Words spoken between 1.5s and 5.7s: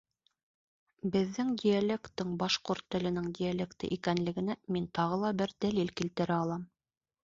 диалекттың башҡорт теленең диалекты икәнлегенә мин тағы ла бер